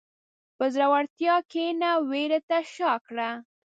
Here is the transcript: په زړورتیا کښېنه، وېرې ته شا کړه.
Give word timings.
په 0.57 0.65
زړورتیا 0.75 1.35
کښېنه، 1.51 1.91
وېرې 2.09 2.39
ته 2.47 2.57
شا 2.73 2.93
کړه. 3.05 3.29